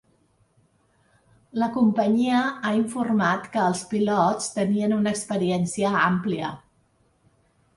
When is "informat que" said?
2.77-3.61